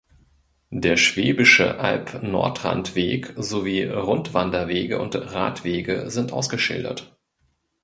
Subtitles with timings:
[0.71, 7.19] Der Schwäbische-Alb-Nordrand-Weg sowie Rundwanderwege und Radwege sind ausgeschildert.